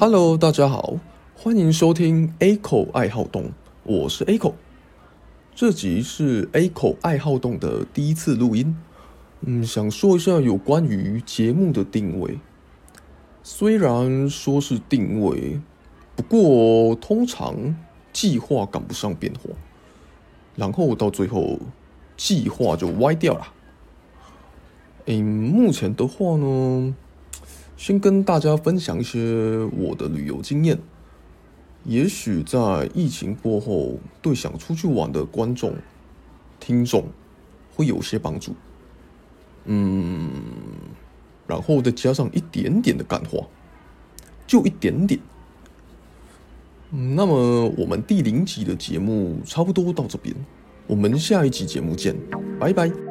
[0.00, 0.94] Hello，大家好，
[1.34, 3.52] 欢迎收听 A 口爱好动，
[3.82, 4.54] 我是 A 口。
[5.54, 8.74] 这集是 A 口爱好动的第一次录音，
[9.42, 12.38] 嗯，想说一下有关于节目的定位。
[13.42, 15.60] 虽然说是定位，
[16.16, 17.76] 不过通常
[18.10, 19.50] 计划赶不上变化，
[20.56, 21.58] 然后到最后
[22.16, 23.52] 计划就歪掉了。
[25.04, 26.94] 嗯，目前的话呢，
[27.80, 30.78] 先跟大家分享一些我的旅游经验，
[31.84, 35.74] 也许在疫情过后，对想出去玩的观众、
[36.60, 37.06] 听众
[37.74, 38.54] 会有些帮助。
[39.64, 40.30] 嗯，
[41.46, 43.46] 然后再加上一点点的感化，
[44.46, 45.18] 就一点点。
[46.90, 50.36] 那么我们第零集的节目差不多到这边，
[50.86, 52.14] 我们下一集节目见，
[52.58, 53.09] 拜拜。